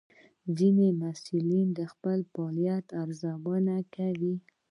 ځینې 0.57 0.87
محصلین 1.01 1.67
د 1.77 1.79
خپل 1.93 2.19
فعالیت 2.31 2.85
ارزونه 3.03 3.75
کوي. 3.95 4.35